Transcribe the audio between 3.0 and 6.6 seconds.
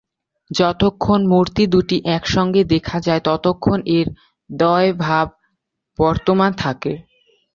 যায় ততক্ষণ এর দ্বয়ভাব বর্তমান